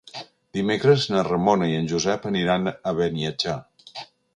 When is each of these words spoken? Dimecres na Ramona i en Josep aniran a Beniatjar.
Dimecres 0.59 1.05
na 1.17 1.21
Ramona 1.29 1.69
i 1.75 1.77
en 1.83 1.93
Josep 1.95 2.29
aniran 2.33 2.69
a 2.75 2.99
Beniatjar. 3.03 3.61